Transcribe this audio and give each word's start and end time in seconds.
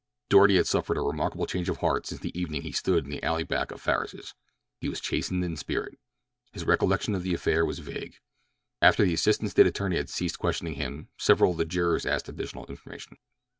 Doarty 0.31 0.55
had 0.55 0.65
suffered 0.65 0.97
a 0.97 1.01
remarkable 1.01 1.45
change 1.45 1.69
of 1.69 1.77
heart 1.77 2.07
since 2.07 2.21
the 2.21 2.35
evening 2.35 2.63
he 2.63 2.71
stood 2.71 3.03
in 3.03 3.11
the 3.11 3.21
alley 3.21 3.43
back 3.43 3.69
of 3.69 3.79
Farris's. 3.79 4.33
He 4.79 4.89
was 4.89 4.99
chastened 4.99 5.45
in 5.45 5.55
spirit. 5.55 5.99
His 6.53 6.65
recollection 6.65 7.13
of 7.13 7.21
the 7.21 7.35
affair 7.35 7.63
was 7.63 7.77
vague. 7.77 8.15
After 8.81 9.05
the 9.05 9.13
assistant 9.13 9.51
State 9.51 9.67
attorney 9.67 9.97
had 9.97 10.09
ceased 10.09 10.39
questioning 10.39 10.73
him 10.73 11.09
several 11.19 11.51
of 11.51 11.57
the 11.57 11.65
jurors 11.65 12.07
asked 12.07 12.27
additional 12.27 12.65
information. 12.65 13.17